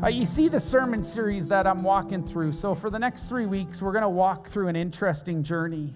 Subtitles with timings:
[0.00, 2.52] Uh, you see the sermon series that I'm walking through.
[2.52, 5.92] So, for the next three weeks, we're going to walk through an interesting journey.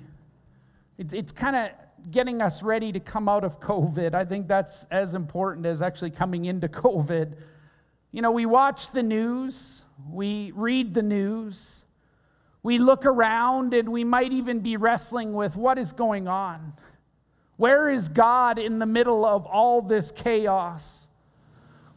[0.99, 4.13] It, it's kind of getting us ready to come out of COVID.
[4.13, 7.35] I think that's as important as actually coming into COVID.
[8.11, 11.85] You know, we watch the news, we read the news,
[12.65, 16.73] we look around, and we might even be wrestling with what is going on.
[17.57, 21.07] Where is God in the middle of all this chaos?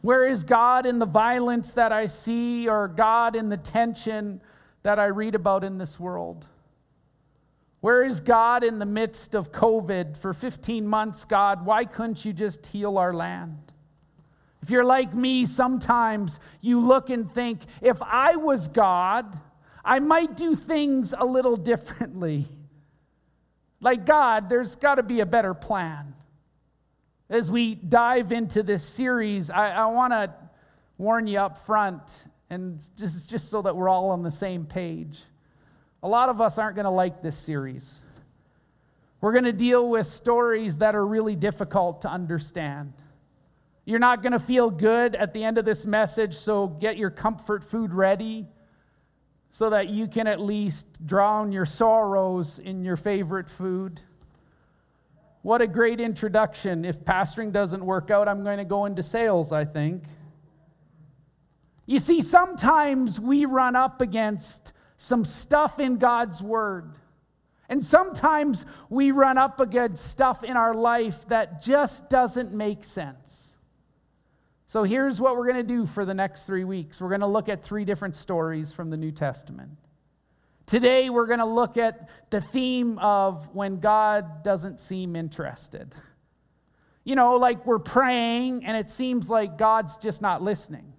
[0.06, 4.40] Where is God in the violence that I see or God in the tension
[4.84, 6.46] that I read about in this world?
[7.80, 11.24] Where is God in the midst of COVID for 15 months?
[11.24, 13.58] God, why couldn't you just heal our land?
[14.62, 19.36] If you're like me, sometimes you look and think, if I was God,
[19.84, 22.46] I might do things a little differently.
[23.80, 26.14] Like, God, there's got to be a better plan.
[27.28, 30.32] As we dive into this series, I, I want to
[30.96, 32.02] warn you up front,
[32.50, 35.24] and just, just so that we're all on the same page.
[36.04, 38.00] A lot of us aren't going to like this series.
[39.20, 42.92] We're going to deal with stories that are really difficult to understand.
[43.84, 47.10] You're not going to feel good at the end of this message, so get your
[47.10, 48.46] comfort food ready
[49.50, 54.00] so that you can at least drown your sorrows in your favorite food.
[55.46, 56.84] What a great introduction.
[56.84, 60.02] If pastoring doesn't work out, I'm going to go into sales, I think.
[61.86, 66.96] You see, sometimes we run up against some stuff in God's Word.
[67.68, 73.54] And sometimes we run up against stuff in our life that just doesn't make sense.
[74.66, 77.28] So here's what we're going to do for the next three weeks we're going to
[77.28, 79.78] look at three different stories from the New Testament.
[80.66, 85.94] Today, we're going to look at the theme of when God doesn't seem interested.
[87.04, 90.92] You know, like we're praying and it seems like God's just not listening.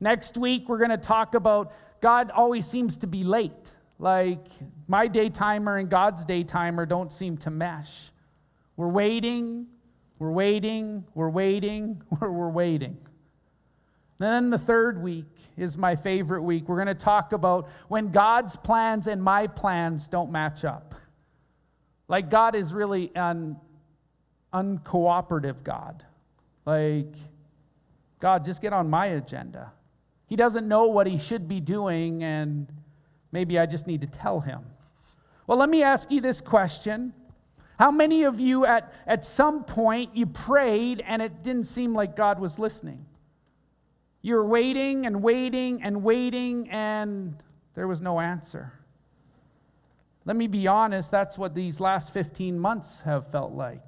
[0.00, 3.74] Next week, we're going to talk about God always seems to be late.
[3.98, 4.46] Like
[4.88, 8.12] my day timer and God's day timer don't seem to mesh.
[8.76, 9.66] We're waiting,
[10.18, 12.96] we're waiting, we're waiting, we're, we're waiting.
[14.18, 16.68] Then the third week is my favorite week.
[16.68, 20.94] We're going to talk about when God's plans and my plans don't match up.
[22.08, 23.56] Like God is really an
[24.54, 26.04] uncooperative God.
[26.64, 27.14] Like,
[28.20, 29.72] God, just get on my agenda.
[30.26, 32.66] He doesn't know what he should be doing, and
[33.30, 34.60] maybe I just need to tell him.
[35.46, 37.12] Well, let me ask you this question.
[37.78, 42.16] How many of you at, at some point you prayed and it didn't seem like
[42.16, 43.04] God was listening?
[44.26, 47.36] You're waiting and waiting and waiting, and
[47.76, 48.72] there was no answer.
[50.24, 53.84] Let me be honest, that's what these last 15 months have felt like.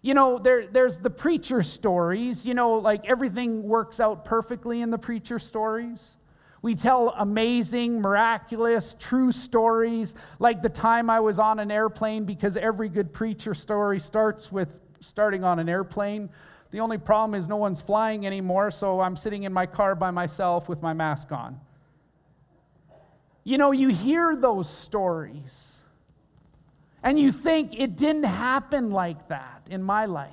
[0.00, 4.88] You know, there, there's the preacher stories, you know, like everything works out perfectly in
[4.88, 6.16] the preacher stories.
[6.62, 12.56] We tell amazing, miraculous, true stories, like the time I was on an airplane, because
[12.56, 14.70] every good preacher story starts with
[15.00, 16.30] starting on an airplane.
[16.70, 20.10] The only problem is no one's flying anymore, so I'm sitting in my car by
[20.10, 21.60] myself with my mask on.
[23.44, 25.82] You know, you hear those stories
[27.02, 30.30] and you think it didn't happen like that in my life.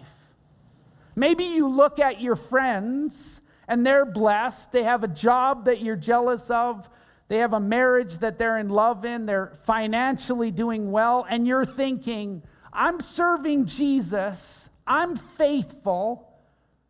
[1.16, 5.96] Maybe you look at your friends and they're blessed, they have a job that you're
[5.96, 6.90] jealous of.
[7.28, 9.26] They have a marriage that they're in love in.
[9.26, 11.26] They're financially doing well.
[11.30, 16.30] And you're thinking, I'm serving Jesus I'm faithful,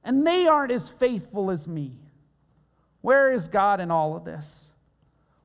[0.03, 1.93] and they aren't as faithful as me.
[3.01, 4.69] Where is God in all of this?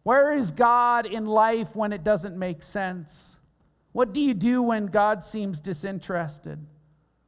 [0.02, 3.36] Where is God in life when it doesn't make sense?
[3.92, 6.58] What do you do when God seems disinterested?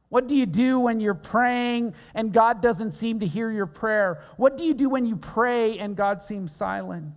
[0.09, 4.23] What do you do when you're praying and God doesn't seem to hear your prayer?
[4.37, 7.13] What do you do when you pray and God seems silent?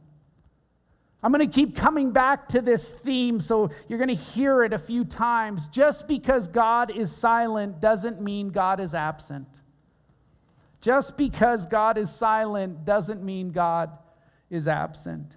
[1.25, 4.75] I'm going to keep coming back to this theme, so you're going to hear it
[4.75, 5.67] a few times.
[5.69, 9.49] Just because God is silent doesn't mean God is absent.
[10.83, 13.97] Just because God is silent doesn't mean God
[14.51, 15.33] is absent.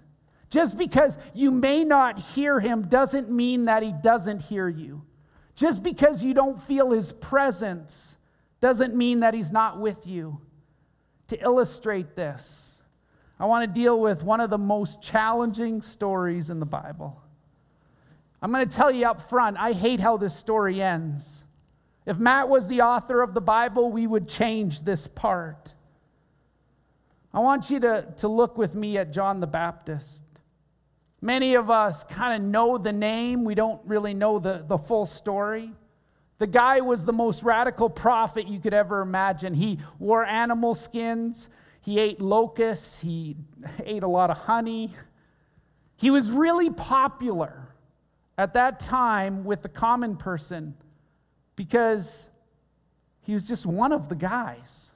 [0.49, 5.03] Just because you may not hear him doesn't mean that he doesn't hear you.
[5.55, 8.17] Just because you don't feel his presence
[8.59, 10.41] doesn't mean that he's not with you.
[11.29, 12.76] To illustrate this,
[13.39, 17.21] I want to deal with one of the most challenging stories in the Bible.
[18.41, 21.43] I'm going to tell you up front, I hate how this story ends.
[22.05, 25.73] If Matt was the author of the Bible, we would change this part.
[27.33, 30.23] I want you to, to look with me at John the Baptist.
[31.21, 35.05] Many of us kind of know the name, we don't really know the, the full
[35.05, 35.73] story.
[36.39, 39.53] The guy was the most radical prophet you could ever imagine.
[39.53, 41.49] He wore animal skins,
[41.81, 43.37] He ate locusts, he
[43.83, 44.93] ate a lot of honey.
[45.95, 47.69] He was really popular
[48.37, 50.75] at that time with the common person
[51.55, 52.29] because
[53.21, 54.91] he was just one of the guys.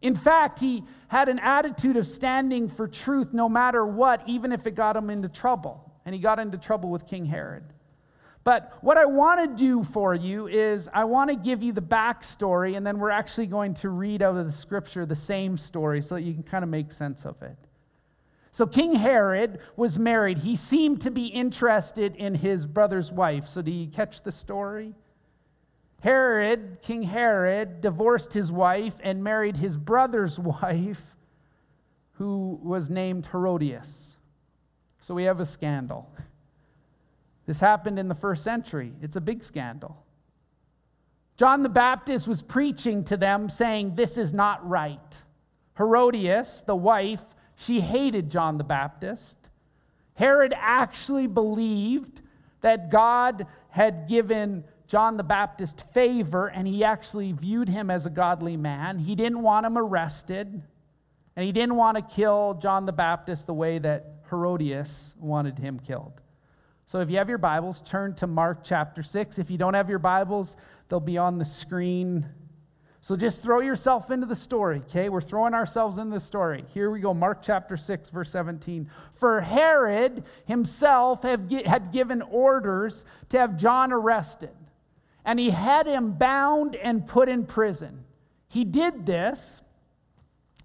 [0.00, 4.66] In fact, he had an attitude of standing for truth no matter what, even if
[4.66, 5.92] it got him into trouble.
[6.04, 7.64] And he got into trouble with King Herod.
[8.44, 11.80] But what I want to do for you is I want to give you the
[11.80, 16.02] backstory, and then we're actually going to read out of the scripture the same story
[16.02, 17.56] so that you can kind of make sense of it.
[18.52, 20.38] So, King Herod was married.
[20.38, 23.48] He seemed to be interested in his brother's wife.
[23.48, 24.94] So, do you catch the story?
[26.02, 31.02] Herod, King Herod, divorced his wife and married his brother's wife,
[32.12, 34.18] who was named Herodias.
[35.00, 36.08] So, we have a scandal.
[37.46, 38.92] This happened in the first century.
[39.02, 40.04] It's a big scandal.
[41.36, 45.00] John the Baptist was preaching to them, saying, This is not right.
[45.76, 47.22] Herodias, the wife,
[47.56, 49.36] she hated John the Baptist.
[50.14, 52.20] Herod actually believed
[52.60, 58.10] that God had given John the Baptist favor and he actually viewed him as a
[58.10, 58.98] godly man.
[58.98, 60.62] He didn't want him arrested
[61.36, 65.80] and he didn't want to kill John the Baptist the way that Herodias wanted him
[65.80, 66.20] killed.
[66.86, 69.38] So if you have your Bibles, turn to Mark chapter 6.
[69.38, 70.56] If you don't have your Bibles,
[70.88, 72.26] they'll be on the screen
[73.04, 75.10] so just throw yourself into the story, okay?
[75.10, 76.64] We're throwing ourselves in the story.
[76.72, 78.88] Here we go, Mark chapter 6, verse 17.
[79.12, 84.56] For Herod himself had given orders to have John arrested,
[85.22, 88.04] and he had him bound and put in prison.
[88.48, 89.60] He did this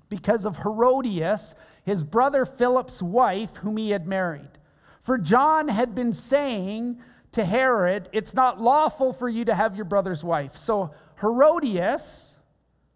[0.07, 4.58] because of Herodias, his brother Philip's wife, whom he had married.
[5.03, 6.99] For John had been saying
[7.31, 10.57] to Herod, It's not lawful for you to have your brother's wife.
[10.57, 12.37] So Herodias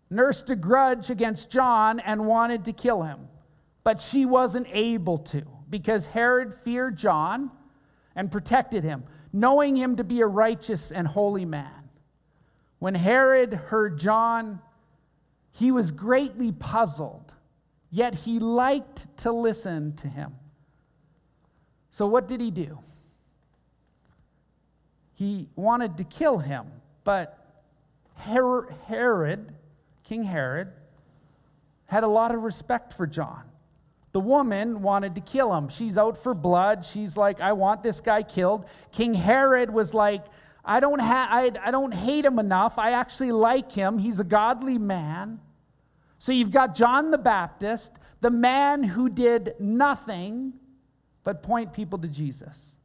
[0.10, 3.28] nursed a grudge against John and wanted to kill him,
[3.84, 7.52] but she wasn't able to because Herod feared John
[8.16, 11.90] and protected him, knowing him to be a righteous and holy man.
[12.80, 14.60] When Herod heard John,
[15.52, 17.34] he was greatly puzzled,
[17.90, 20.34] yet he liked to listen to him.
[21.94, 22.80] So, what did he do?
[25.14, 26.66] He wanted to kill him,
[27.04, 27.38] but
[28.16, 29.54] Herod,
[30.04, 30.70] King Herod,
[31.86, 33.44] had a lot of respect for John.
[34.12, 35.70] The woman wanted to kill him.
[35.70, 36.84] She's out for blood.
[36.84, 38.66] She's like, I want this guy killed.
[38.92, 40.26] King Herod was like,
[40.66, 42.80] I don't, ha- I, I don't hate him enough.
[42.80, 44.00] I actually like him.
[44.00, 45.40] He's a godly man.
[46.18, 50.54] So you've got John the Baptist, the man who did nothing
[51.24, 52.76] but point people to Jesus.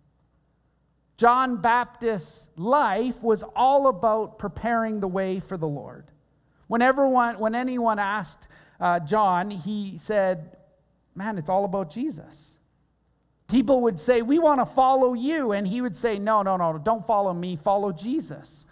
[1.16, 6.04] John Baptist's life was all about preparing the way for the Lord.
[6.68, 8.46] Whenever one, when anyone asked
[8.78, 10.56] uh, John, he said,
[11.14, 12.56] Man, it's all about Jesus.
[13.48, 15.52] People would say, We want to follow you.
[15.52, 18.64] And he would say, No, no, no, don't follow me, follow Jesus.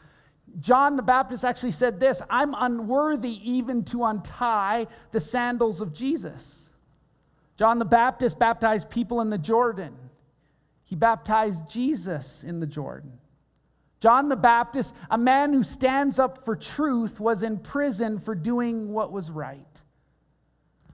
[0.60, 6.65] John the Baptist actually said this I'm unworthy even to untie the sandals of Jesus.
[7.56, 9.94] John the Baptist baptized people in the Jordan.
[10.84, 13.18] He baptized Jesus in the Jordan.
[14.00, 18.92] John the Baptist, a man who stands up for truth, was in prison for doing
[18.92, 19.82] what was right.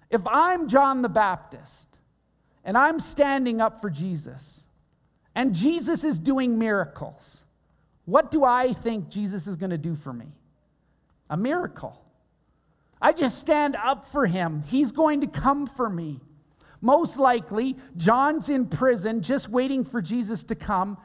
[0.09, 1.89] If I'm John the Baptist
[2.65, 4.65] and I'm standing up for Jesus,
[5.35, 7.45] and Jesus is doing miracles,
[8.05, 10.29] what do I think Jesus is going to do for me?
[11.29, 12.01] A miracle.
[13.01, 14.63] I just stand up for him.
[14.67, 16.21] He's going to come for me.
[16.83, 20.99] Most likely, John's in prison just waiting for Jesus to come.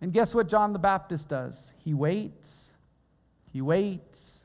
[0.00, 1.72] And guess what John the Baptist does?
[1.78, 2.66] He waits,
[3.50, 4.42] he waits,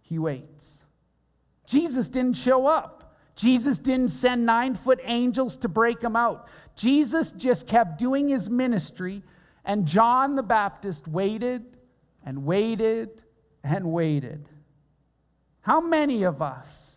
[0.00, 0.78] he waits.
[1.66, 2.96] Jesus didn't show up.
[3.36, 6.48] Jesus didn't send nine foot angels to break him out.
[6.74, 9.22] Jesus just kept doing his ministry,
[9.64, 11.64] and John the Baptist waited
[12.24, 13.22] and waited
[13.62, 14.48] and waited.
[15.60, 16.89] How many of us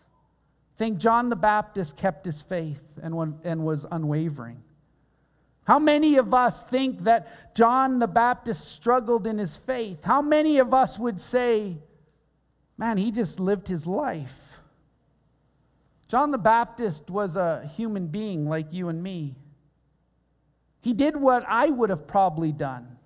[0.78, 4.62] think John the Baptist kept his faith and, and was unwavering?
[5.66, 10.00] How many of us think that John the Baptist struggled in his faith?
[10.04, 11.78] How many of us would say,
[12.78, 14.36] man, he just lived his life?
[16.10, 19.36] John the Baptist was a human being like you and me.
[20.82, 22.98] He did what I would have probably done.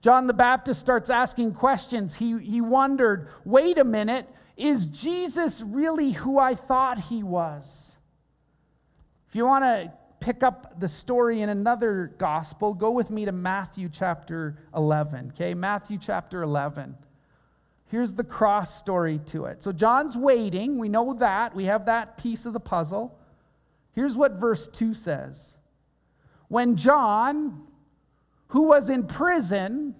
[0.00, 2.14] John the Baptist starts asking questions.
[2.14, 7.96] He, he wondered, wait a minute, is Jesus really who I thought he was?
[9.28, 13.32] If you want to pick up the story in another gospel, go with me to
[13.32, 15.32] Matthew chapter 11.
[15.34, 16.96] Okay, Matthew chapter 11.
[17.90, 19.62] here's the cross story to it.
[19.62, 20.78] So John's waiting.
[20.78, 21.54] We know that.
[21.54, 23.18] We have that piece of the puzzle.
[23.92, 25.56] Here's what verse 2 says
[26.48, 27.62] When John,
[28.48, 29.94] who was in prison,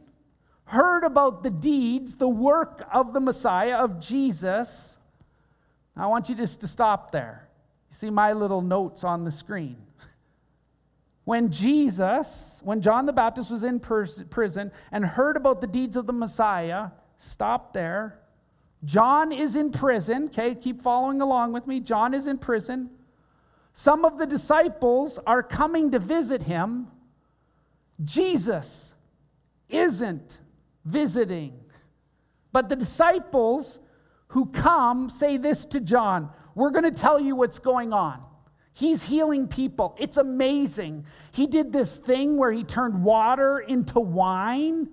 [0.65, 4.97] heard about the deeds, the work of the Messiah, of Jesus,
[5.97, 7.49] I want you just to stop there.
[7.91, 9.77] You see my little notes on the screen.
[11.25, 16.07] When Jesus, when John the Baptist was in prison and heard about the deeds of
[16.07, 18.19] the Messiah, stop there.
[18.85, 20.27] John is in prison.
[20.27, 21.81] Okay, keep following along with me.
[21.81, 22.91] John is in prison.
[23.73, 26.89] Some of the disciples are coming to visit him.
[28.05, 28.93] Jesus
[29.71, 30.39] isn't
[30.85, 31.59] visiting.
[32.53, 33.79] But the disciples
[34.29, 38.23] who come say this to John We're going to tell you what's going on.
[38.73, 39.95] He's healing people.
[39.99, 41.07] It's amazing.
[41.31, 44.89] He did this thing where he turned water into wine.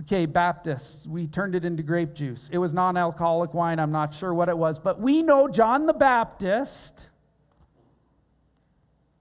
[0.00, 2.50] Okay, Baptists, we turned it into grape juice.
[2.52, 3.78] It was non alcoholic wine.
[3.78, 4.78] I'm not sure what it was.
[4.78, 7.08] But we know John the Baptist.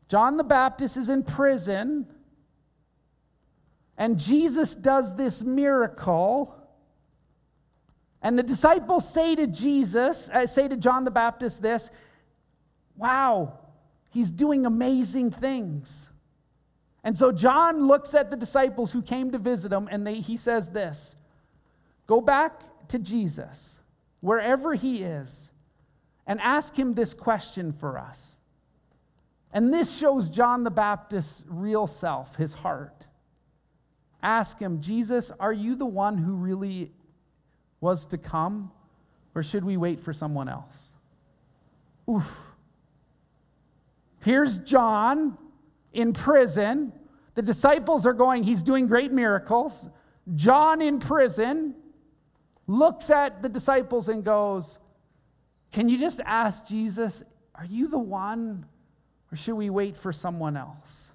[0.09, 2.07] John the Baptist is in prison.
[3.97, 6.55] And Jesus does this miracle.
[8.21, 11.89] And the disciples say to Jesus, uh, say to John the Baptist this
[12.95, 13.59] Wow,
[14.09, 16.09] he's doing amazing things.
[17.03, 20.37] And so John looks at the disciples who came to visit him and they, he
[20.37, 21.15] says this
[22.07, 23.79] Go back to Jesus,
[24.21, 25.51] wherever he is,
[26.25, 28.37] and ask him this question for us.
[29.51, 33.05] And this shows John the Baptist's real self, his heart.
[34.23, 36.91] Ask him, Jesus, are you the one who really
[37.81, 38.71] was to come,
[39.35, 40.93] or should we wait for someone else?
[42.09, 42.25] Oof.
[44.21, 45.37] Here's John
[45.91, 46.93] in prison.
[47.35, 49.89] The disciples are going, he's doing great miracles.
[50.35, 51.75] John in prison
[52.65, 54.77] looks at the disciples and goes,
[55.73, 57.23] Can you just ask Jesus,
[57.55, 58.65] are you the one,
[59.31, 61.11] or should we wait for someone else?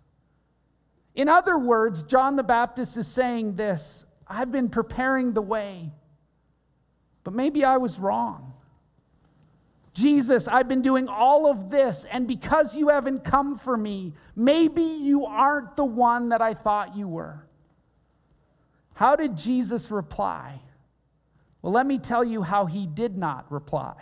[1.19, 5.91] In other words, John the Baptist is saying this I've been preparing the way,
[7.25, 8.55] but maybe I was wrong.
[9.95, 14.85] Jesus, I've been doing all of this, and because you haven't come for me, maybe
[14.85, 17.45] you aren't the one that I thought you were.
[18.95, 20.61] How did Jesus reply?
[21.63, 23.95] Well, let me tell you how he did not reply.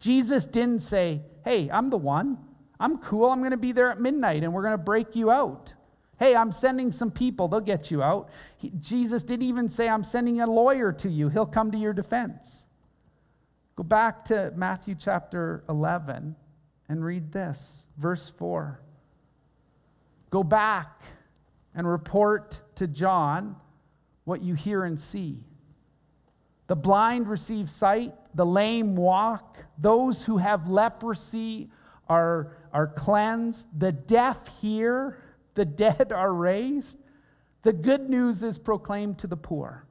[0.00, 2.38] Jesus didn't say, Hey, I'm the one.
[2.80, 3.30] I'm cool.
[3.30, 5.74] I'm going to be there at midnight and we're going to break you out.
[6.20, 8.28] Hey, I'm sending some people, they'll get you out.
[8.58, 11.94] He, Jesus didn't even say, I'm sending a lawyer to you, he'll come to your
[11.94, 12.66] defense.
[13.74, 16.36] Go back to Matthew chapter 11
[16.90, 18.82] and read this, verse 4.
[20.28, 21.00] Go back
[21.74, 23.56] and report to John
[24.24, 25.38] what you hear and see.
[26.66, 31.70] The blind receive sight, the lame walk, those who have leprosy
[32.10, 35.16] are, are cleansed, the deaf hear
[35.54, 36.98] the dead are raised,
[37.62, 39.84] the good news is proclaimed to the poor.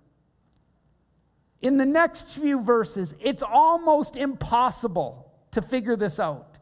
[1.61, 6.57] In the next few verses, it's almost impossible to figure this out.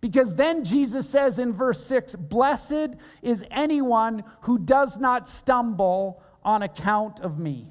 [0.00, 6.62] Because then Jesus says in verse 6 Blessed is anyone who does not stumble on
[6.62, 7.68] account of me.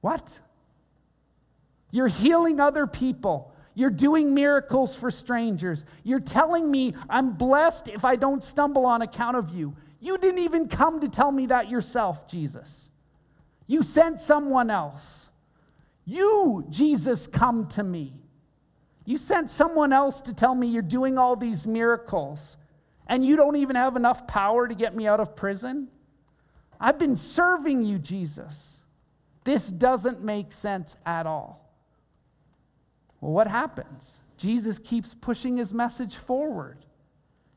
[0.00, 0.38] What?
[1.90, 3.53] You're healing other people.
[3.74, 5.84] You're doing miracles for strangers.
[6.04, 9.74] You're telling me I'm blessed if I don't stumble on account of you.
[10.00, 12.88] You didn't even come to tell me that yourself, Jesus.
[13.66, 15.30] You sent someone else.
[16.04, 18.12] You, Jesus, come to me.
[19.06, 22.56] You sent someone else to tell me you're doing all these miracles,
[23.06, 25.88] and you don't even have enough power to get me out of prison?
[26.80, 28.80] I've been serving you, Jesus.
[29.44, 31.63] This doesn't make sense at all.
[33.20, 34.12] Well, what happens?
[34.36, 36.78] Jesus keeps pushing his message forward.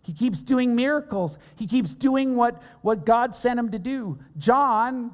[0.04, 1.38] He keeps doing miracles.
[1.58, 4.20] He keeps doing what, what God sent him to do.
[4.38, 5.12] John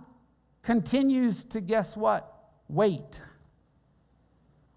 [0.61, 2.31] continues to guess what?
[2.67, 3.21] Wait.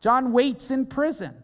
[0.00, 1.34] John waits in prison.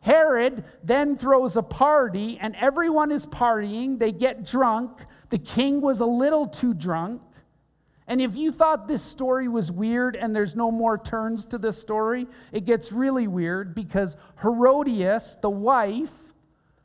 [0.00, 3.98] Herod then throws a party, and everyone is partying.
[3.98, 4.92] They get drunk.
[5.30, 7.20] The king was a little too drunk.
[8.08, 11.78] And if you thought this story was weird and there's no more turns to this
[11.78, 16.10] story, it gets really weird because Herodias, the wife,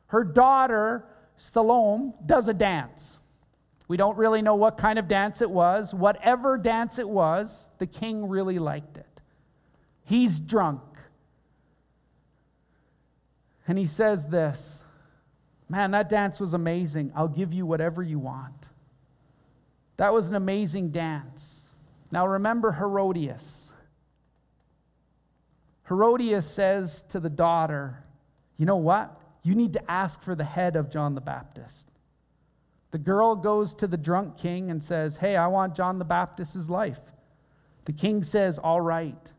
[0.07, 1.05] her daughter,
[1.37, 3.17] Salome, does a dance.
[3.87, 5.93] We don't really know what kind of dance it was.
[5.93, 9.21] Whatever dance it was, the king really liked it.
[10.03, 10.81] He's drunk.
[13.65, 14.83] And he says this
[15.69, 17.13] Man, that dance was amazing.
[17.15, 18.67] I'll give you whatever you want.
[19.97, 21.61] That was an amazing dance.
[22.11, 23.73] Now remember Herodias.
[25.87, 28.03] Herodias says to the daughter,
[28.57, 29.19] You know what?
[29.43, 31.87] You need to ask for the head of John the Baptist.
[32.91, 36.69] The girl goes to the drunk king and says, Hey, I want John the Baptist's
[36.69, 36.99] life.
[37.85, 39.31] The king says, All right.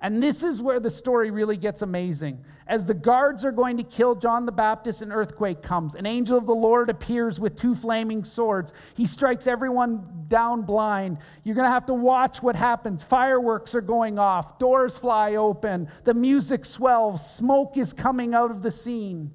[0.00, 2.44] And this is where the story really gets amazing.
[2.68, 5.94] As the guards are going to kill John the Baptist, an earthquake comes.
[5.94, 8.72] An angel of the Lord appears with two flaming swords.
[8.94, 11.18] He strikes everyone down blind.
[11.44, 13.04] You're going to have to watch what happens.
[13.04, 18.62] Fireworks are going off, doors fly open, the music swells, smoke is coming out of
[18.62, 19.30] the scene.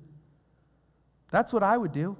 [1.31, 2.17] That's what I would do.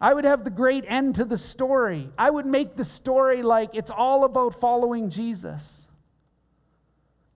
[0.00, 2.10] I would have the great end to the story.
[2.16, 5.88] I would make the story like it's all about following Jesus.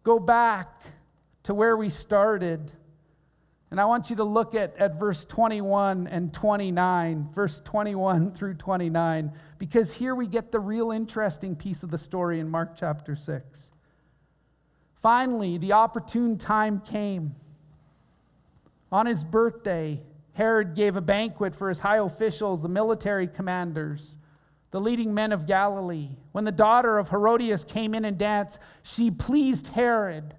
[0.05, 0.83] Go back
[1.45, 2.71] to where we started.
[3.71, 8.55] And I want you to look at, at verse 21 and 29, verse 21 through
[8.55, 13.17] 29, because here we get the real interesting piece of the story in Mark chapter
[13.17, 13.71] 6.
[15.03, 17.35] Finally, the opportune time came.
[18.93, 20.01] On his birthday,
[20.35, 24.17] Herod gave a banquet for his high officials, the military commanders,
[24.75, 26.09] the leading men of Galilee.
[26.33, 30.35] When the daughter of Herodias came in and danced, she pleased Herod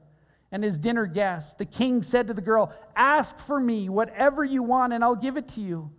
[0.52, 1.54] and his dinner guests.
[1.54, 5.38] The king said to the girl, Ask for me whatever you want, and I'll give
[5.38, 5.90] it to you.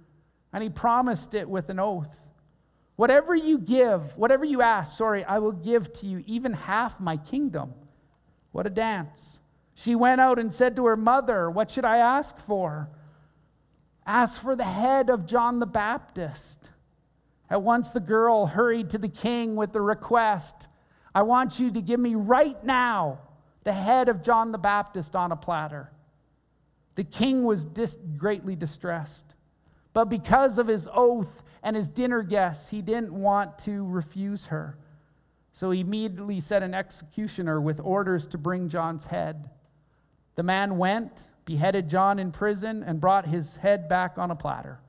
[0.52, 2.14] And he promised it with an oath.
[2.96, 7.16] Whatever you give, whatever you ask, sorry, I will give to you, even half my
[7.16, 7.72] kingdom.
[8.52, 9.40] What a dance.
[9.72, 12.90] She went out and said to her mother, What should I ask for?
[14.04, 16.68] Ask for the head of John the Baptist.
[17.48, 20.66] At once the girl hurried to the king with the request
[21.14, 23.20] I want you to give me right now
[23.64, 25.90] the head of John the Baptist on a platter.
[26.94, 29.24] The king was dis- greatly distressed,
[29.94, 34.76] but because of his oath and his dinner guests, he didn't want to refuse her.
[35.52, 39.48] So he immediately set an executioner with orders to bring John's head.
[40.34, 44.80] The man went beheaded John in prison, and brought his head back on a platter.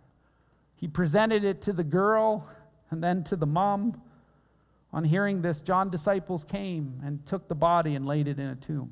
[0.77, 2.47] He presented it to the girl
[2.91, 4.01] and then to the mom.
[4.93, 8.55] On hearing this, John's disciples came and took the body and laid it in a
[8.55, 8.91] tomb.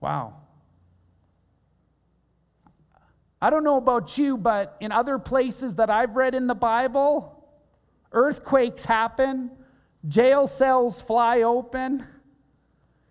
[0.00, 0.34] Wow.
[3.40, 7.44] I don't know about you, but in other places that I've read in the Bible,
[8.12, 9.50] earthquakes happen,
[10.08, 12.06] jail cells fly open.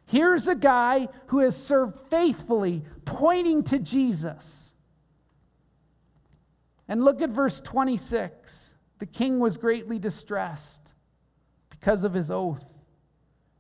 [0.08, 4.72] Here's a guy who has served faithfully, pointing to Jesus.
[6.88, 8.74] And look at verse 26.
[9.00, 10.91] The king was greatly distressed
[11.69, 12.65] because of his oath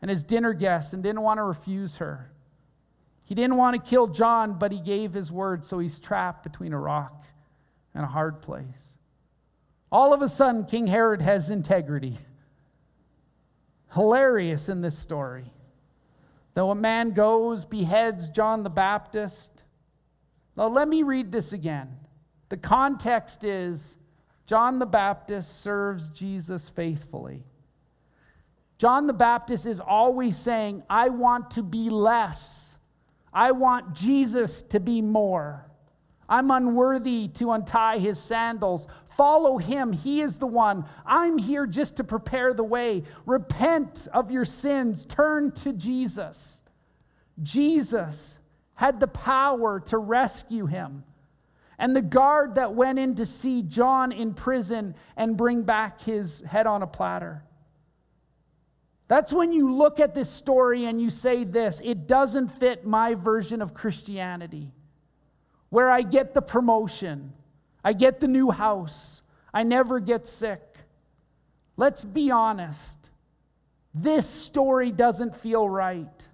[0.01, 2.31] and his dinner guests and didn't want to refuse her.
[3.23, 6.73] He didn't want to kill John, but he gave his word, so he's trapped between
[6.73, 7.25] a rock
[7.95, 8.97] and a hard place.
[9.91, 12.19] All of a sudden, King Herod has integrity.
[13.93, 15.51] Hilarious in this story.
[16.53, 19.51] Though a man goes, beheads John the Baptist.
[20.55, 21.97] Now, let me read this again.
[22.49, 23.97] The context is
[24.45, 27.43] John the Baptist serves Jesus faithfully.
[28.77, 32.77] John the Baptist is always saying, I want to be less.
[33.33, 35.65] I want Jesus to be more.
[36.27, 38.87] I'm unworthy to untie his sandals.
[39.15, 39.93] Follow him.
[39.93, 40.85] He is the one.
[41.05, 43.03] I'm here just to prepare the way.
[43.25, 45.05] Repent of your sins.
[45.05, 46.61] Turn to Jesus.
[47.41, 48.37] Jesus
[48.73, 51.03] had the power to rescue him.
[51.77, 56.41] And the guard that went in to see John in prison and bring back his
[56.41, 57.43] head on a platter.
[59.07, 63.13] That's when you look at this story and you say this it doesn't fit my
[63.13, 64.71] version of Christianity,
[65.69, 67.33] where I get the promotion
[67.85, 69.21] I get the new house.
[69.53, 70.59] I never get sick.
[71.77, 72.97] Let's be honest.
[73.93, 76.27] This story doesn't feel right.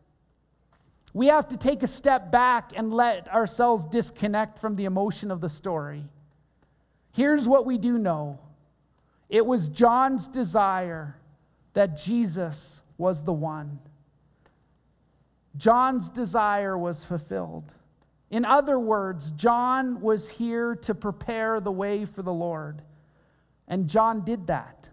[1.13, 5.41] We have to take a step back and let ourselves disconnect from the emotion of
[5.41, 6.05] the story.
[7.11, 8.39] Here's what we do know
[9.29, 11.17] it was John's desire
[11.73, 13.79] that Jesus was the one.
[15.57, 17.71] John's desire was fulfilled.
[18.29, 22.81] In other words, John was here to prepare the way for the Lord.
[23.67, 24.89] And John did that.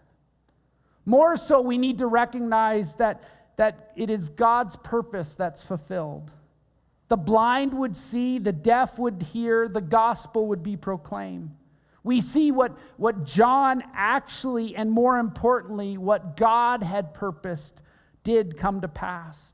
[1.07, 3.22] More so, we need to recognize that,
[3.58, 6.30] that it is God's purpose that's fulfilled.
[7.08, 11.50] The blind would see, the deaf would hear, the gospel would be proclaimed.
[12.04, 17.82] We see what, what John actually, and more importantly, what God had purposed,
[18.22, 19.52] did come to pass.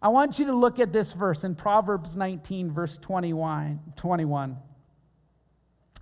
[0.00, 3.80] I want you to look at this verse in Proverbs 19, verse 21.
[3.96, 4.56] 21.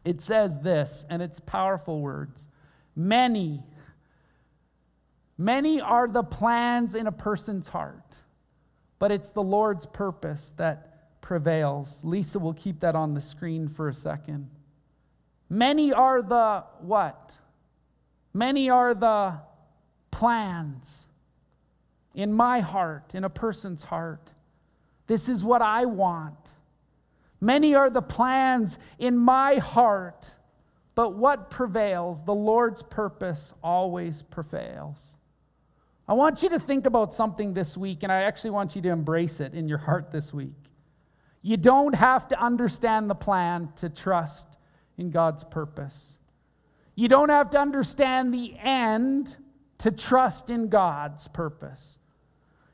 [0.04, 2.46] It says this, and it's powerful words
[2.96, 3.62] Many,
[5.40, 8.04] Many are the plans in a person's heart,
[8.98, 11.98] but it's the Lord's purpose that prevails.
[12.04, 14.50] Lisa will keep that on the screen for a second.
[15.48, 17.38] Many are the what?
[18.34, 19.38] Many are the
[20.10, 21.06] plans
[22.14, 24.32] in my heart, in a person's heart.
[25.06, 26.52] This is what I want.
[27.40, 30.34] Many are the plans in my heart,
[30.94, 32.22] but what prevails?
[32.24, 35.14] The Lord's purpose always prevails.
[36.10, 38.88] I want you to think about something this week, and I actually want you to
[38.88, 40.56] embrace it in your heart this week.
[41.40, 44.48] You don't have to understand the plan to trust
[44.98, 46.18] in God's purpose.
[46.96, 49.36] You don't have to understand the end
[49.78, 51.96] to trust in God's purpose.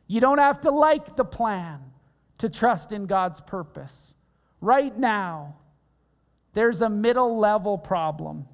[0.06, 1.80] You don't have to like the plan
[2.38, 4.14] to trust in God's purpose.
[4.62, 5.56] Right now,
[6.54, 8.46] there's a middle level problem.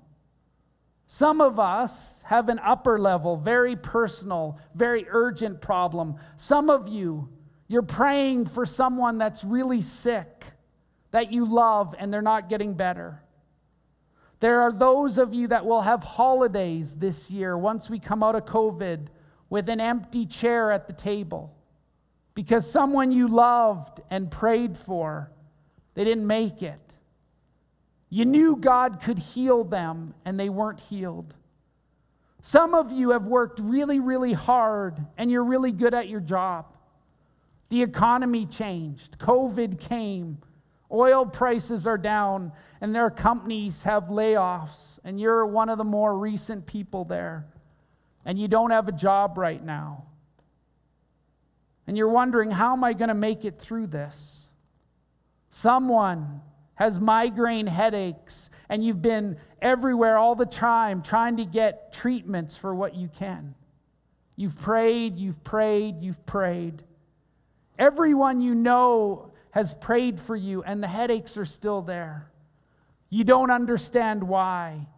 [1.15, 6.17] Some of us have an upper level, very personal, very urgent problem.
[6.39, 7.29] Some of you,
[7.69, 10.47] you're praying for someone that's really sick,
[11.11, 13.23] that you love, and they're not getting better.
[14.41, 18.35] There are those of you that will have holidays this year once we come out
[18.35, 19.09] of COVID
[19.51, 21.55] with an empty chair at the table
[22.33, 25.31] because someone you loved and prayed for,
[25.93, 26.92] they didn't make it.
[28.13, 31.33] You knew God could heal them and they weren't healed.
[32.43, 36.67] Some of you have worked really, really hard and you're really good at your job.
[37.71, 40.37] The economy changed, COVID came,
[40.93, 46.19] oil prices are down, and their companies have layoffs, and you're one of the more
[46.19, 47.47] recent people there,
[48.27, 50.05] and you don't have a job right now
[51.87, 54.47] and you're wondering, how am I going to make it through this?
[55.51, 56.43] Someone
[56.83, 62.75] has migraine headaches, and you've been everywhere all the time trying to get treatments for
[62.75, 63.55] what you can.
[64.35, 66.83] You've prayed, you've prayed, you've prayed.
[67.79, 72.29] Everyone you know has prayed for you, and the headaches are still there.
[73.11, 74.89] You don't understand why.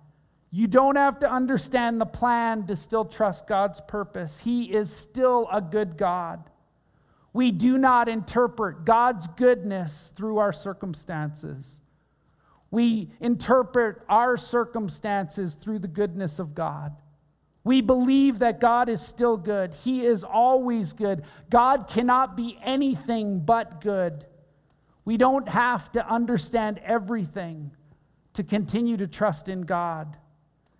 [0.50, 4.38] You don't have to understand the plan to still trust God's purpose.
[4.38, 6.48] He is still a good God.
[7.34, 11.80] We do not interpret God's goodness through our circumstances.
[12.70, 16.94] We interpret our circumstances through the goodness of God.
[17.64, 19.74] We believe that God is still good.
[19.74, 21.24] He is always good.
[21.50, 24.26] God cannot be anything but good.
[25.04, 27.72] We don't have to understand everything
[28.34, 30.16] to continue to trust in God.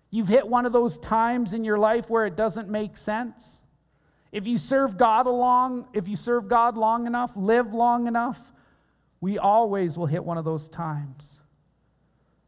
[0.09, 3.59] You've hit one of those times in your life where it doesn't make sense.
[4.35, 8.37] If you serve God along, if you serve God long enough, live long enough,
[9.21, 11.39] we always will hit one of those times.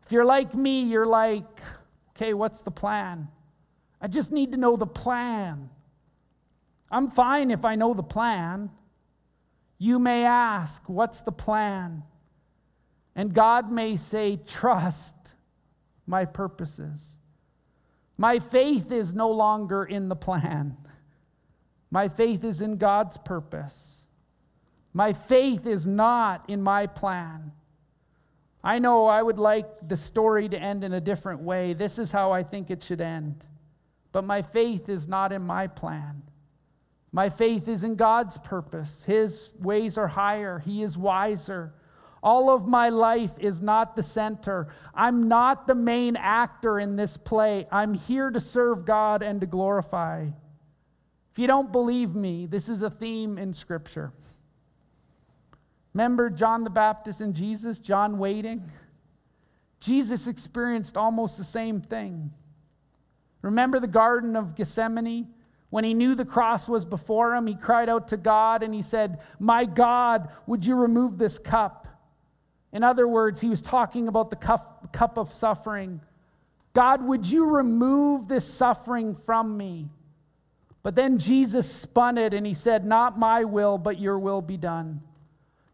[0.05, 1.61] If you're like me, you're like,
[2.09, 3.29] okay, what's the plan?
[4.01, 5.69] I just need to know the plan.
[6.91, 8.69] I'm fine if I know the plan.
[9.77, 12.03] You may ask, what's the plan?
[13.15, 15.15] And God may say, trust
[16.05, 17.01] my purposes.
[18.17, 20.75] My faith is no longer in the plan.
[21.89, 24.03] My faith is in God's purpose.
[24.93, 27.51] My faith is not in my plan.
[28.63, 31.73] I know I would like the story to end in a different way.
[31.73, 33.43] This is how I think it should end.
[34.11, 36.23] But my faith is not in my plan.
[37.11, 39.03] My faith is in God's purpose.
[39.03, 41.73] His ways are higher, He is wiser.
[42.23, 44.67] All of my life is not the center.
[44.93, 47.67] I'm not the main actor in this play.
[47.71, 50.29] I'm here to serve God and to glorify
[51.37, 54.11] if you don't believe me, this is a theme in Scripture.
[55.93, 58.71] Remember John the Baptist and Jesus, John waiting?
[59.79, 62.31] Jesus experienced almost the same thing.
[63.43, 65.27] Remember the Garden of Gethsemane?
[65.69, 68.81] When he knew the cross was before him, he cried out to God and he
[68.81, 71.87] said, My God, would you remove this cup?
[72.73, 76.01] In other words, he was talking about the cup, cup of suffering.
[76.73, 79.91] God, would you remove this suffering from me?
[80.87, 84.55] But then Jesus spun it and he said, Not my will, but your will be
[84.55, 85.01] done.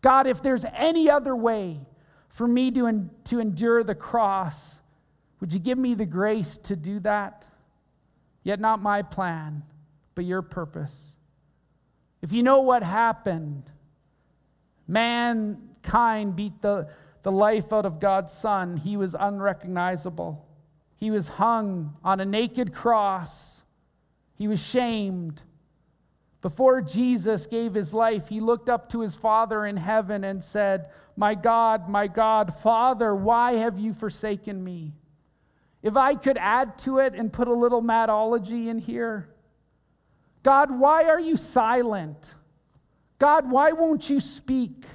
[0.02, 1.82] God, if there's any other way
[2.30, 4.80] for me to, en- to endure the cross,
[5.40, 7.46] would you give me the grace to do that?
[8.42, 9.62] Yet not my plan,
[10.16, 11.00] but your purpose.
[12.24, 13.70] If you know what happened,
[14.88, 16.90] mankind beat the,
[17.22, 18.78] the life out of God's Son.
[18.78, 20.44] He was unrecognizable.
[20.98, 23.63] He was hung on a naked cross
[24.36, 25.42] he was shamed.
[26.42, 30.90] Before Jesus gave his life, he looked up to his Father in heaven and said,
[31.16, 34.94] My God, my God, Father, why have you forsaken me?
[35.82, 39.30] If I could add to it and put a little Mattology in here,
[40.44, 42.36] God, why are you silent?
[43.20, 44.86] God, why won't you speak?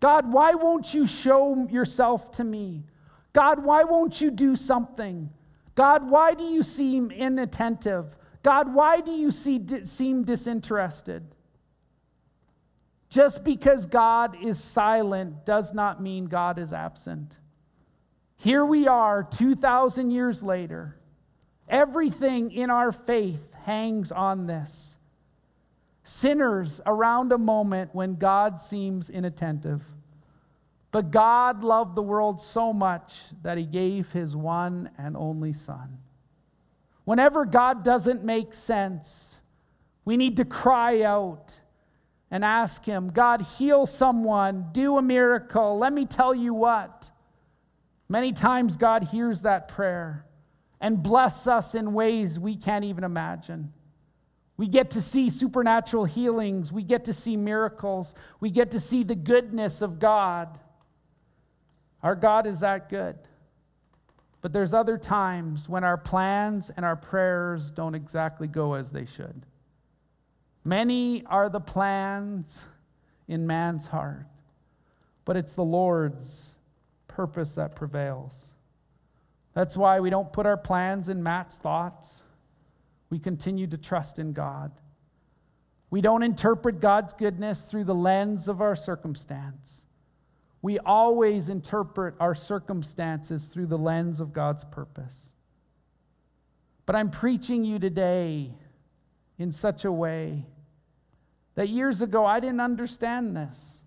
[0.00, 2.84] God, why won't you show yourself to me?
[3.32, 5.30] God, why won't you do something?
[5.74, 8.16] God, why do you seem inattentive?
[8.48, 11.22] God, why do you see, seem disinterested?
[13.10, 17.36] Just because God is silent does not mean God is absent.
[18.36, 20.96] Here we are, 2,000 years later.
[21.68, 24.96] Everything in our faith hangs on this.
[26.02, 29.82] Sinners around a moment when God seems inattentive.
[30.90, 35.98] But God loved the world so much that he gave his one and only Son.
[37.08, 39.38] Whenever God doesn't make sense,
[40.04, 41.58] we need to cry out
[42.30, 45.78] and ask Him, God, heal someone, do a miracle.
[45.78, 47.08] Let me tell you what.
[48.10, 50.26] Many times God hears that prayer
[50.82, 53.72] and bless us in ways we can't even imagine.
[54.58, 56.70] We get to see supernatural healings.
[56.70, 58.14] We get to see miracles.
[58.38, 60.58] We get to see the goodness of God.
[62.02, 63.16] Our God is that good.
[64.40, 69.04] But there's other times when our plans and our prayers don't exactly go as they
[69.04, 69.46] should.
[70.64, 72.64] Many are the plans
[73.26, 74.26] in man's heart,
[75.24, 76.54] but it's the Lord's
[77.08, 78.52] purpose that prevails.
[79.54, 82.22] That's why we don't put our plans in Matt's thoughts.
[83.10, 84.70] We continue to trust in God.
[85.90, 89.82] We don't interpret God's goodness through the lens of our circumstance.
[90.60, 95.30] We always interpret our circumstances through the lens of God's purpose.
[96.84, 98.54] But I'm preaching you today
[99.38, 100.46] in such a way
[101.54, 103.82] that years ago I didn't understand this.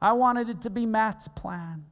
[0.00, 1.84] I wanted it to be Matt's plan.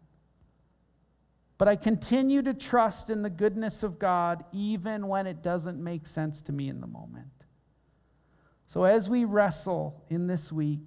[1.59, 6.07] But I continue to trust in the goodness of God even when it doesn't make
[6.07, 7.27] sense to me in the moment.
[8.69, 10.87] So as we wrestle in this week,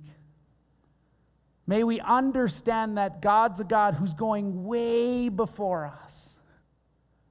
[1.67, 6.39] May we understand that God's a God who's going way before us.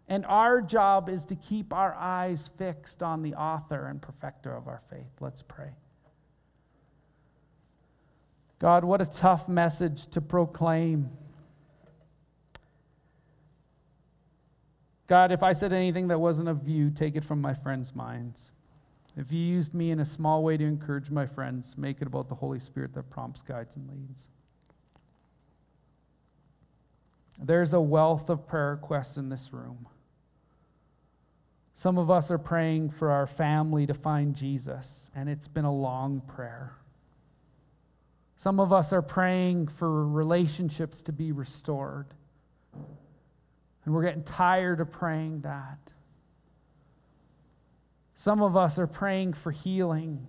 [0.09, 4.67] And our job is to keep our eyes fixed on the author and perfecter of
[4.67, 5.11] our faith.
[5.21, 5.71] Let's pray.
[8.59, 11.11] God, what a tough message to proclaim.
[15.07, 18.53] God, if I said anything that wasn't of you, take it from my friends' minds.
[19.17, 22.29] If you used me in a small way to encourage my friends, make it about
[22.29, 24.29] the Holy Spirit that prompts, guides, and leads.
[27.43, 29.87] There's a wealth of prayer requests in this room.
[31.75, 35.75] Some of us are praying for our family to find Jesus, and it's been a
[35.75, 36.75] long prayer.
[38.37, 42.07] Some of us are praying for relationships to be restored,
[43.85, 45.79] and we're getting tired of praying that.
[48.21, 50.27] Some of us are praying for healing.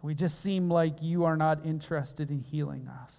[0.00, 3.14] We just seem like you are not interested in healing us.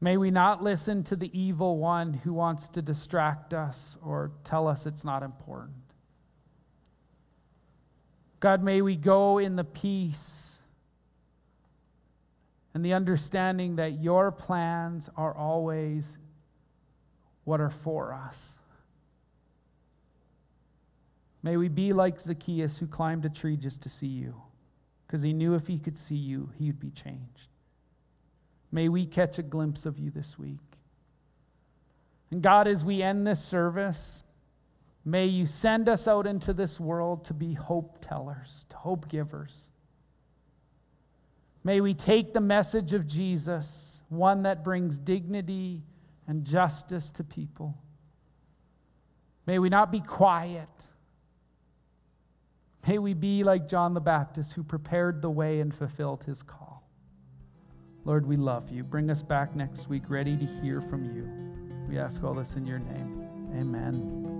[0.00, 4.66] May we not listen to the evil one who wants to distract us or tell
[4.66, 5.76] us it's not important.
[8.40, 10.54] God, may we go in the peace
[12.72, 16.16] and the understanding that your plans are always
[17.44, 18.56] what are for us.
[21.42, 24.34] May we be like Zacchaeus who climbed a tree just to see you,
[25.06, 27.48] because he knew if he could see you, he would be changed.
[28.72, 30.58] May we catch a glimpse of you this week.
[32.30, 34.24] And God, as we end this service,
[35.04, 39.68] may you send us out into this world to be hope tellers, to hope givers.
[41.62, 45.82] May we take the message of Jesus, one that brings dignity
[46.26, 47.76] and justice to people.
[49.46, 50.68] May we not be quiet.
[52.86, 56.88] May we be like John the Baptist, who prepared the way and fulfilled his call.
[58.04, 58.84] Lord, we love you.
[58.84, 61.28] Bring us back next week ready to hear from you.
[61.88, 63.28] We ask all this in your name.
[63.58, 64.35] Amen.